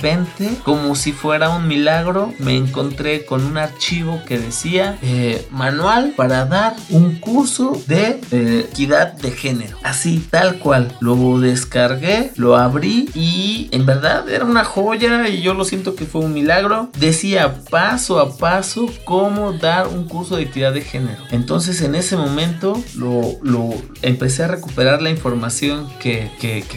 como 0.63 0.95
si 0.95 1.13
fuera 1.13 1.51
un 1.51 1.69
milagro, 1.69 2.33
me 2.39 2.57
encontré 2.57 3.25
con 3.25 3.45
un 3.45 3.57
archivo 3.57 4.21
que 4.27 4.39
decía 4.39 4.99
eh, 5.03 5.47
manual 5.51 6.15
para 6.17 6.45
dar 6.45 6.75
un 6.91 7.17
curso 7.21 7.81
de 7.87 8.21
eh, 8.31 8.67
equidad 8.71 9.13
de 9.13 9.31
género. 9.31 9.79
Así, 9.83 10.27
tal 10.31 10.59
cual. 10.59 10.97
Lo 11.01 11.39
descargué, 11.39 12.33
lo 12.37 12.57
abrí 12.57 13.09
y 13.15 13.69
en 13.73 13.87
verdad 13.87 14.29
era 14.29 14.45
una 14.45 14.65
joya 14.65 15.29
y 15.29 15.43
yo 15.43 15.55
lo 15.55 15.65
siento 15.65 15.95
que 15.95 16.05
fue 16.05 16.23
un 16.23 16.33
milagro. 16.33 16.91
Decía 16.99 17.55
paso 17.71 18.21
a 18.21 18.37
paso 18.37 18.87
cómo 19.05 19.53
dar 19.53 19.89
un 19.89 20.05
curso 20.05 20.37
de 20.37 20.43
equidad 20.43 20.73
de 20.73 20.83
género. 20.83 21.23
Entonces 21.31 21.81
en 21.83 21.95
ese 21.95 22.17
momento 22.17 22.83
lo, 22.95 23.75
empecé 24.03 24.45
a 24.45 24.49
recuperar 24.49 25.03
la 25.03 25.11
información 25.11 25.89
que 26.01 26.31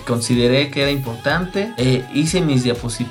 consideré 0.06 0.70
que 0.70 0.82
era 0.82 0.92
importante. 0.92 1.74
Eh, 1.78 2.04
hice 2.14 2.42
mis 2.42 2.64
diapositivas, 2.64 3.07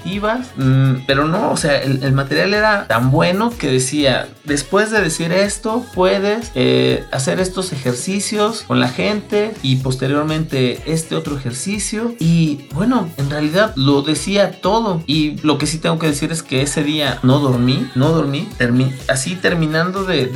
mmm, 0.56 1.04
pero 1.06 1.26
no, 1.26 1.50
o 1.50 1.56
sea, 1.56 1.80
el, 1.82 2.12
material 2.12 2.54
era 2.54 2.86
tan 2.86 3.10
bueno 3.10 3.52
que 3.56 3.70
decía, 3.70 4.28
después 4.44 4.90
de 4.90 5.00
decir 5.00 5.32
esto, 5.32 5.84
puedes 5.94 6.50
eh, 6.54 7.04
hacer 7.12 7.40
estos 7.40 7.72
ejercicios 7.72 8.62
con 8.66 8.80
la 8.80 8.88
gente 8.88 9.52
y 9.62 9.76
posteriormente 9.76 10.80
este 10.86 11.14
otro 11.14 11.36
ejercicio. 11.36 12.14
Y 12.18 12.66
bueno, 12.74 13.08
en 13.16 13.30
realidad 13.30 13.72
lo 13.76 14.02
decía 14.02 14.60
todo. 14.60 15.02
Y 15.06 15.38
lo 15.42 15.58
que 15.58 15.66
sí 15.66 15.78
tengo 15.78 15.98
que 15.98 16.06
decir 16.06 16.32
es 16.32 16.42
que 16.42 16.62
ese 16.62 16.82
día 16.82 17.18
no 17.22 17.38
dormí, 17.38 17.88
no 17.94 18.10
dormí, 18.10 18.48
termi 18.56 18.92
así 19.08 19.36
terminando 19.36 20.04
de, 20.04 20.26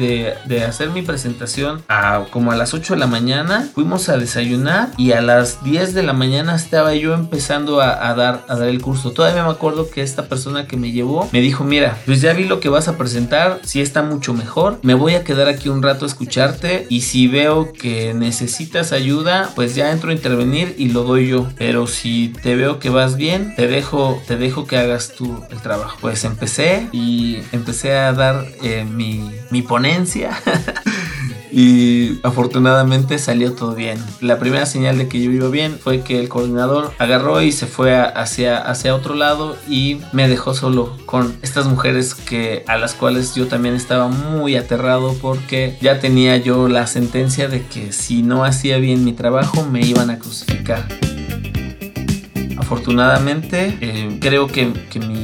de, 0.46 0.64
hacer 0.64 0.90
mi 0.90 1.02
presentación 1.02 1.82
a 1.88 2.24
como 2.30 2.52
a 2.52 2.56
las 2.56 2.74
8 2.74 2.94
de 2.94 3.00
la 3.00 3.06
mañana, 3.06 3.68
fuimos 3.74 4.08
a 4.08 4.18
desayunar 4.18 4.90
y 4.96 5.12
a 5.12 5.22
las 5.22 5.64
10 5.64 5.94
de 5.94 6.02
la 6.02 6.12
mañana 6.12 6.54
estaba 6.54 6.94
yo 6.94 7.14
empezando 7.14 7.80
a, 7.80 8.14
dar, 8.14 8.44
a 8.48 8.56
dar 8.56 8.68
el 8.68 8.80
curso. 8.80 9.12
Todavía 9.12 9.42
me 9.50 9.56
acuerdo 9.56 9.90
que 9.90 10.02
esta 10.02 10.28
persona 10.28 10.66
que 10.66 10.76
me 10.76 10.92
llevó 10.92 11.28
me 11.32 11.40
dijo, 11.40 11.64
mira, 11.64 11.98
pues 12.06 12.20
ya 12.20 12.32
vi 12.32 12.44
lo 12.44 12.60
que 12.60 12.68
vas 12.68 12.86
a 12.86 12.96
presentar, 12.96 13.60
si 13.64 13.80
está 13.80 14.02
mucho 14.02 14.32
mejor, 14.32 14.78
me 14.82 14.94
voy 14.94 15.14
a 15.14 15.24
quedar 15.24 15.48
aquí 15.48 15.68
un 15.68 15.82
rato 15.82 16.04
a 16.04 16.08
escucharte 16.08 16.86
y 16.88 17.00
si 17.00 17.26
veo 17.26 17.72
que 17.72 18.14
necesitas 18.14 18.92
ayuda, 18.92 19.50
pues 19.56 19.74
ya 19.74 19.90
entro 19.90 20.10
a 20.10 20.12
intervenir 20.12 20.74
y 20.78 20.90
lo 20.90 21.02
doy 21.02 21.28
yo. 21.28 21.48
Pero 21.58 21.88
si 21.88 22.32
te 22.42 22.54
veo 22.54 22.78
que 22.78 22.90
vas 22.90 23.16
bien, 23.16 23.54
te 23.56 23.66
dejo, 23.66 24.22
te 24.28 24.36
dejo 24.36 24.66
que 24.66 24.76
hagas 24.76 25.14
tú 25.16 25.42
el 25.50 25.60
trabajo. 25.60 25.98
Pues 26.00 26.24
empecé 26.24 26.88
y 26.92 27.38
empecé 27.50 27.96
a 27.96 28.12
dar 28.12 28.46
eh, 28.62 28.84
mi, 28.84 29.30
mi 29.50 29.62
ponencia. 29.62 30.30
y 31.52 32.20
afortunadamente 32.22 33.18
salió 33.18 33.52
todo 33.52 33.74
bien. 33.74 33.98
La 34.20 34.38
primera 34.38 34.66
señal 34.66 34.98
de 34.98 35.08
que 35.08 35.20
yo 35.20 35.30
iba 35.30 35.48
bien 35.48 35.78
fue 35.78 36.02
que 36.02 36.18
el 36.20 36.28
coordinador 36.28 36.92
agarró 36.98 37.42
y 37.42 37.52
se 37.52 37.66
fue 37.66 37.96
hacia, 37.96 38.58
hacia 38.58 38.94
otro 38.94 39.14
lado 39.14 39.56
y 39.68 40.00
me 40.12 40.28
dejó 40.28 40.54
solo 40.54 40.96
con 41.06 41.36
estas 41.42 41.66
mujeres 41.66 42.14
que 42.14 42.64
a 42.66 42.76
las 42.76 42.94
cuales 42.94 43.34
yo 43.34 43.48
también 43.48 43.74
estaba 43.74 44.08
muy 44.08 44.56
aterrado 44.56 45.14
porque 45.20 45.76
ya 45.80 46.00
tenía 46.00 46.36
yo 46.36 46.68
la 46.68 46.86
sentencia 46.86 47.48
de 47.48 47.66
que 47.66 47.92
si 47.92 48.22
no 48.22 48.44
hacía 48.44 48.78
bien 48.78 49.04
mi 49.04 49.12
trabajo 49.12 49.64
me 49.66 49.80
iban 49.80 50.10
a 50.10 50.18
crucificar. 50.18 50.86
Afortunadamente 52.56 53.76
eh, 53.80 54.18
creo 54.20 54.46
que, 54.46 54.72
que 54.90 55.00
mi, 55.00 55.19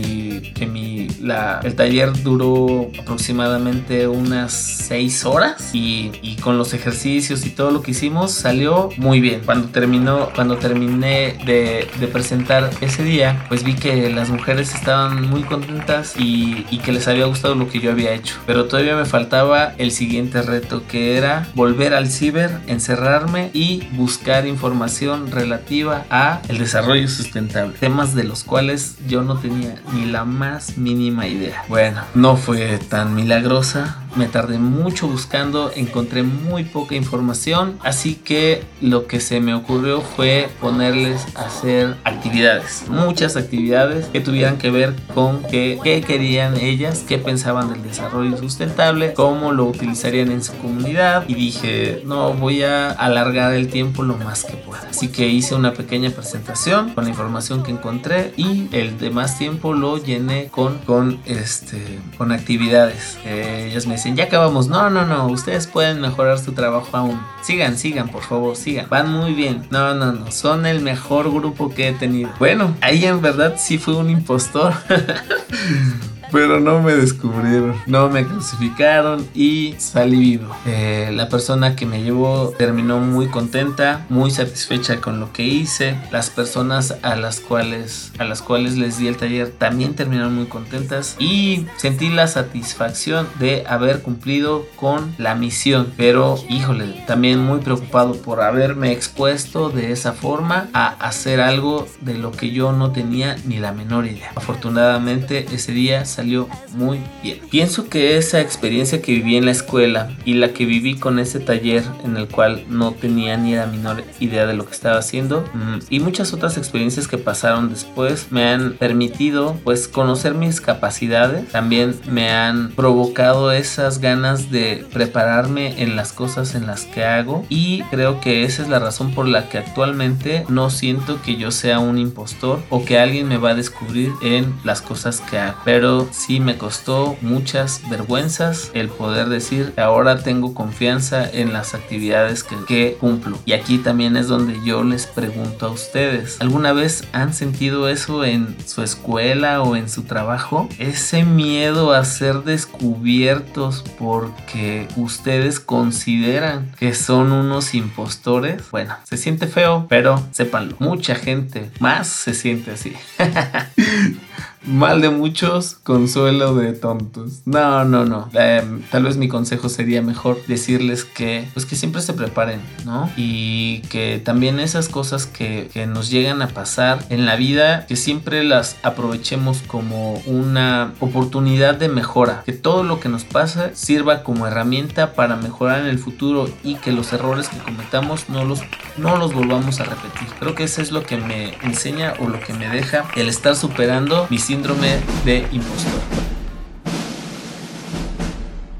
la, 1.26 1.61
el 1.62 1.75
taller 1.75 2.12
duró 2.23 2.90
aproximadamente 2.99 4.06
unas 4.09 4.52
6 4.52 5.25
horas 5.26 5.71
y, 5.75 6.12
y, 6.23 6.37
con 6.37 6.59
los 6.59 6.75
ejercicios 6.75 7.45
y 7.47 7.50
todo 7.50 7.71
lo 7.71 7.83
que 7.83 7.90
hicimos 7.90 8.33
salió 8.33 8.90
muy 8.97 9.21
bien. 9.21 9.42
Cuando 9.45 9.68
terminó, 9.68 10.30
cuando 10.35 10.56
terminé 10.56 11.38
de, 11.45 11.88
de 11.99 12.09
presentar 12.09 12.71
ese 12.80 13.02
día, 13.02 13.45
pues 13.49 13.64
vi 13.64 13.75
que 13.75 14.11
las 14.11 14.30
mujeres 14.30 14.75
estaban 14.75 15.28
muy 15.28 15.42
contentas 15.42 16.14
y, 16.18 16.66
y, 16.71 16.78
que 16.78 16.92
les 16.92 17.09
había 17.09 17.26
gustado 17.26 17.54
lo 17.54 17.68
que 17.68 17.80
yo 17.80 17.90
había 17.90 18.14
hecho. 18.14 18.37
Pero 18.47 18.66
todavía 18.66 18.97
me 18.97 19.04
faltaba 19.04 19.75
el 19.78 19.90
siguiente 19.90 20.42
reto 20.42 20.83
que 20.87 21.16
era 21.16 21.49
volver 21.54 21.95
al 21.95 22.09
ciber, 22.09 22.61
encerrarme 22.66 23.50
y 23.52 23.88
buscar 23.92 24.47
información 24.47 25.30
relativa 25.30 26.04
a 26.11 26.40
el 26.49 26.59
desarrollo 26.59 27.09
sustentable. 27.09 27.76
Temas 27.78 28.14
de 28.14 28.25
los 28.25 28.45
cuales 28.45 28.97
yo 29.09 29.23
no 29.23 29.38
tenía 29.38 29.83
ni 29.92 30.06
la 30.06 30.25
más 30.25 30.76
mínima 30.78 31.15
idea. 31.25 31.62
Bueno, 31.68 32.02
no 32.14 32.37
fue 32.37 32.78
tan 32.78 33.14
milagrosa, 33.14 33.96
me 34.16 34.26
tardé 34.26 34.58
mucho 34.58 35.08
buscando, 35.08 35.70
encontré 35.75 36.23
muy 36.23 36.64
poca 36.64 36.94
información, 36.94 37.78
así 37.82 38.14
que 38.14 38.64
lo 38.80 39.06
que 39.06 39.20
se 39.20 39.40
me 39.40 39.54
ocurrió 39.54 40.00
fue 40.00 40.49
ponerles 40.61 41.26
a 41.35 41.46
hacer 41.46 41.96
actividades, 42.04 42.85
muchas 42.88 43.37
actividades 43.37 44.06
que 44.06 44.20
tuvieran 44.20 44.58
que 44.58 44.70
ver 44.70 44.94
con 45.14 45.42
qué, 45.42 45.78
querían 46.06 46.56
ellas, 46.56 47.04
qué 47.06 47.18
pensaban 47.18 47.73
del 47.73 47.82
desarrollo 47.82 48.37
sustentable, 48.37 49.12
cómo 49.14 49.52
lo 49.52 49.66
utilizarían 49.66 50.30
en 50.30 50.42
su 50.42 50.54
comunidad 50.58 51.25
y 51.28 51.35
dije, 51.35 52.02
no, 52.04 52.32
voy 52.32 52.62
a 52.62 52.90
alargar 52.90 53.54
el 53.54 53.68
tiempo 53.68 54.02
lo 54.02 54.16
más 54.16 54.44
que 54.44 54.54
pueda. 54.54 54.87
Así 54.90 55.08
que 55.08 55.28
hice 55.28 55.54
una 55.54 55.73
pequeña 55.73 56.11
presentación 56.11 56.90
con 56.90 57.04
la 57.04 57.11
información 57.11 57.62
que 57.62 57.70
encontré 57.70 58.32
y 58.37 58.68
el 58.73 58.99
demás 58.99 59.38
tiempo 59.38 59.75
lo 59.75 59.99
llené 59.99 60.46
con, 60.46 60.78
con, 60.78 61.20
este, 61.26 61.99
con 62.16 62.32
actividades. 62.32 63.18
ellas 63.25 63.87
me 63.87 63.99
ya 64.14 64.25
acabamos. 64.25 64.68
No, 64.68 64.90
no, 64.90 65.06
no, 65.06 65.26
ustedes 65.26 65.66
pueden 65.66 66.00
mejorar 66.00 66.38
su 66.38 66.52
trabajo 66.52 66.96
aún. 66.96 67.20
Sigan, 67.42 67.76
sigan, 67.76 68.08
por 68.08 68.22
favor, 68.22 68.56
sigan. 68.56 68.86
Van 68.88 69.10
muy 69.10 69.34
bien. 69.34 69.66
No, 69.70 69.94
no, 69.94 70.12
no, 70.12 70.30
son 70.30 70.66
el 70.66 70.80
mejor 70.80 71.32
grupo 71.32 71.70
que 71.70 71.88
he 71.88 71.92
tenido. 71.92 72.30
Bueno, 72.38 72.75
ahí 72.80 73.04
en 73.04 73.20
verdad 73.20 73.54
sí 73.58 73.78
fue 73.78 73.94
un 73.96 74.10
impostor. 74.10 74.72
Pero 76.37 76.61
no 76.61 76.83
me 76.83 76.95
descubrieron, 76.95 77.75
no 77.87 78.11
me 78.11 78.26
clasificaron 78.26 79.26
y 79.35 79.75
salí 79.78 80.19
vivo. 80.19 80.55
Eh, 80.66 81.11
la 81.14 81.31
persona 81.31 81.75
que 81.75 81.87
me 81.87 82.02
llevó 82.02 82.52
terminó 82.59 82.99
muy 82.99 83.28
contenta, 83.28 84.05
muy 84.11 84.31
satisfecha 84.31 85.00
con 85.00 85.19
lo 85.19 85.33
que 85.33 85.45
hice. 85.45 85.97
Las 86.12 86.28
personas 86.28 86.99
a 87.00 87.16
las 87.16 87.40
cuales, 87.40 88.12
a 88.19 88.25
las 88.25 88.43
cuales 88.43 88.76
les 88.76 88.99
di 88.99 89.09
el 89.09 89.16
taller 89.16 89.50
también 89.50 89.95
terminaron 89.95 90.35
muy 90.35 90.45
contentas 90.45 91.16
y 91.19 91.64
sentí 91.78 92.11
la 92.11 92.28
satisfacción 92.28 93.26
de 93.38 93.64
haber 93.66 94.02
cumplido 94.02 94.66
con 94.76 95.14
la 95.16 95.37
misión. 95.37 95.90
Pero, 95.97 96.38
híjole, 96.50 97.02
también 97.07 97.38
muy 97.38 97.61
preocupado 97.61 98.12
por 98.12 98.43
haberme 98.43 98.93
expuesto 98.93 99.71
de 99.71 99.90
esa 99.90 100.12
forma 100.12 100.69
a 100.75 100.88
hacer 100.88 101.40
algo 101.40 101.88
de 102.02 102.19
lo 102.19 102.31
que 102.31 102.50
yo 102.50 102.73
no 102.73 102.93
tenía 102.93 103.37
ni 103.47 103.57
la 103.57 103.73
menor 103.73 104.05
idea. 104.05 104.33
Afortunadamente 104.35 105.47
ese 105.50 105.73
día 105.73 106.05
salió 106.26 106.49
muy 106.73 107.00
bien. 107.23 107.38
Pienso 107.50 107.88
que 107.88 108.16
esa 108.16 108.40
experiencia 108.40 109.00
que 109.00 109.12
viví 109.12 109.37
en 109.37 109.45
la 109.45 109.52
escuela 109.52 110.11
y 110.25 110.35
la 110.35 110.52
que 110.52 110.64
viví 110.66 110.97
con 110.97 111.21
ese 111.21 111.38
taller 111.38 111.85
en 112.04 112.16
el 112.16 112.26
cual 112.26 112.64
no 112.68 112.92
tenía 112.92 113.37
ni 113.37 113.54
la 113.54 113.66
menor 113.66 114.02
idea 114.18 114.47
de 114.47 114.54
lo 114.54 114.66
que 114.66 114.73
estaba 114.73 114.99
haciendo 114.99 115.45
mm, 115.54 115.78
y 115.88 116.00
muchas 116.00 116.33
otras 116.33 116.59
experiencias 116.59 117.06
que 117.06 117.16
pasaron 117.16 117.71
después 117.71 118.26
me 118.30 118.49
han 118.49 118.73
permitido 118.73 119.56
pues 119.62 119.87
conocer 119.87 120.35
mis 120.35 120.61
capacidades, 120.61 121.49
también 121.49 121.95
me 122.11 122.30
han 122.30 122.71
provocado 122.73 123.52
esas 123.52 124.00
ganas 124.00 124.50
de 124.50 124.85
prepararme 124.92 125.80
en 125.83 125.95
las 125.95 126.12
cosas 126.12 126.54
en 126.56 126.66
las 126.66 126.85
que 126.85 127.04
hago 127.04 127.45
y 127.49 127.83
creo 127.85 128.21
que 128.21 128.45
esa 128.45 128.62
es 128.62 128.68
la 128.68 128.80
razón 128.80 129.14
por 129.14 129.28
la 129.28 129.49
que 129.49 129.59
actualmente 129.59 130.45
no 130.49 130.71
siento 130.71 131.23
que 131.23 131.37
yo 131.37 131.52
sea 131.52 131.78
un 131.78 131.99
impostor 131.99 132.62
o 132.68 132.85
que 132.85 132.99
alguien 132.99 133.28
me 133.28 133.37
va 133.37 133.50
a 133.50 133.54
descubrir 133.54 134.12
en 134.23 134.52
las 134.64 134.83
cosas 134.83 135.21
que 135.21 135.38
hago. 135.38 135.59
Pero 135.64 136.05
sí 136.12 136.40
me 136.40 136.58
costó 136.58 137.16
muchas 137.20 137.82
vergüenzas 137.88 138.70
el 138.75 138.88
poder 138.88 139.28
decir 139.28 139.72
ahora 139.76 140.22
tengo 140.22 140.54
confianza 140.54 141.28
en 141.30 141.52
las 141.52 141.75
actividades 141.75 142.42
que, 142.42 142.56
que 142.66 142.96
cumplo. 143.00 143.38
Y 143.44 143.52
aquí 143.52 143.78
también 143.78 144.16
es 144.16 144.28
donde 144.28 144.60
yo 144.64 144.84
les 144.84 145.06
pregunto 145.06 145.66
a 145.66 145.70
ustedes, 145.70 146.40
¿alguna 146.40 146.72
vez 146.72 147.04
han 147.12 147.34
sentido 147.34 147.88
eso 147.88 148.25
en 148.25 148.56
su 148.66 148.82
escuela 148.82 149.62
o 149.62 149.76
en 149.76 149.88
su 149.88 150.04
trabajo? 150.04 150.68
Ese 150.78 151.25
miedo 151.25 151.92
a 151.92 152.04
ser 152.04 152.42
descubiertos 152.42 153.84
porque 153.98 154.88
ustedes 154.96 155.60
consideran 155.60 156.72
que 156.78 156.94
son 156.94 157.32
unos 157.32 157.75
impostores. 157.75 158.70
Bueno, 158.70 158.96
se 159.04 159.16
siente 159.16 159.46
feo, 159.46 159.86
pero 159.88 160.22
sépanlo, 160.32 160.76
mucha 160.78 161.14
gente 161.14 161.70
más 161.80 162.06
se 162.06 162.34
siente 162.34 162.72
así. 162.72 162.94
Mal 164.66 165.00
de 165.00 165.11
muchos, 165.11 165.76
consuelo 165.85 166.54
de 166.56 166.73
tontos. 166.73 167.42
No, 167.44 167.85
no, 167.85 168.04
no. 168.04 168.28
Em, 168.35 168.82
tal 168.90 169.04
vez 169.04 169.16
mi 169.16 169.28
consejo 169.28 169.68
sería 169.68 170.02
mejor 170.02 170.44
decirles 170.46 171.04
que, 171.04 171.49
pues 171.54 171.66
que 171.66 171.76
siempre 171.76 172.02
se 172.02 172.14
preparen, 172.14 172.61
¿no? 172.85 173.08
Y 173.16 173.80
que 173.82 174.20
también 174.25 174.58
esas 174.58 174.88
cosas 174.88 175.26
que, 175.26 175.70
que 175.73 175.87
nos 175.87 176.11
llegan 176.11 176.42
a 176.42 176.49
pasar 176.49 177.04
en 177.11 177.26
la 177.26 177.37
vida, 177.37 177.87
que 177.87 177.94
siempre 177.94 178.42
las 178.42 178.76
aprovechemos 178.82 179.62
como 179.66 180.14
una 180.26 180.92
oportunidad 180.99 181.76
de 181.76 181.88
mejora. 181.88 182.42
Que 182.44 182.52
todo 182.52 182.82
lo 182.82 182.99
que 182.99 183.08
nos 183.08 183.25
pasa 183.25 183.71
sirva 183.75 184.25
como 184.25 184.47
herramienta 184.49 185.14
para 185.14 185.36
mejorar 185.36 185.80
en 185.80 185.86
el 185.86 185.99
futuro 185.99 186.49
y 186.64 186.75
que 186.76 186.91
los 186.91 187.12
errores 187.12 187.49
que 187.49 187.58
cometamos 187.58 188.28
no 188.28 188.45
los, 188.45 188.60
no 188.97 189.17
los 189.17 189.32
volvamos 189.32 189.78
a 189.80 189.84
repetir. 189.84 190.28
Creo 190.41 190.54
que 190.54 190.64
eso 190.64 190.82
es 190.82 190.91
lo 190.91 191.04
que 191.04 191.17
me 191.19 191.54
enseña 191.62 192.14
o 192.19 192.28
lo 192.28 192.41
que 192.41 192.52
me 192.52 192.69
deja 192.69 193.04
el 193.14 193.28
estar 193.28 193.54
superando 193.54 194.26
mis 194.28 194.50
síndrome 194.56 194.99
de 195.26 195.47
impostor. 195.52 196.00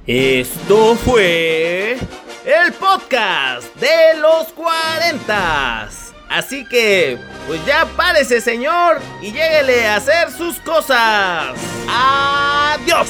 Esto 0.07 0.97
fue 0.97 1.99
el 2.47 2.73
podcast 2.73 3.75
de 3.77 4.19
los 4.19 4.47
40. 4.55 5.89
Así 6.31 6.65
que, 6.65 7.19
pues 7.47 7.61
ya 7.67 7.85
párese 7.95 8.41
señor 8.41 9.01
y 9.21 9.33
lléguele 9.33 9.87
a 9.87 9.97
hacer 9.97 10.31
sus 10.31 10.59
cosas. 10.61 11.59
Adiós. 11.87 13.09